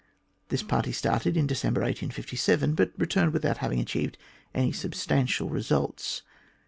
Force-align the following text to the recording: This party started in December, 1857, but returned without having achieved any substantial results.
This 0.49 0.63
party 0.63 0.91
started 0.91 1.37
in 1.37 1.45
December, 1.45 1.81
1857, 1.81 2.73
but 2.73 2.91
returned 2.97 3.33
without 3.33 3.57
having 3.59 3.79
achieved 3.79 4.17
any 4.51 4.71
substantial 4.71 5.47
results. 5.49 6.23